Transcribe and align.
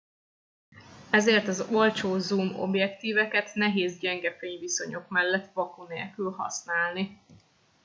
ezért 1.11 1.47
az 1.47 1.61
olcsó 1.71 2.17
zoom 2.17 2.59
objektíveket 2.59 3.51
nehéz 3.53 3.97
gyenge 3.99 4.35
fényviszonyok 4.37 5.09
mellett 5.09 5.53
vaku 5.53 5.83
nélkül 5.83 6.31
használni 6.31 7.21